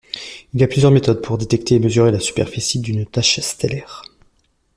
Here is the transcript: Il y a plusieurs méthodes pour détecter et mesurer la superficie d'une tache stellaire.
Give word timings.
Il 0.55 0.59
y 0.59 0.63
a 0.63 0.67
plusieurs 0.67 0.89
méthodes 0.89 1.21
pour 1.21 1.37
détecter 1.37 1.75
et 1.75 1.79
mesurer 1.79 2.11
la 2.11 2.19
superficie 2.19 2.79
d'une 2.79 3.05
tache 3.05 3.39
stellaire. 3.41 4.01